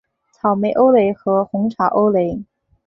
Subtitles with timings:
[0.31, 2.43] 草莓欧蕾和红茶欧蕾